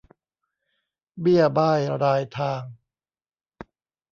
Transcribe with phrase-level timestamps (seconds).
[1.19, 2.63] เบี้ยบ้ายรายทาง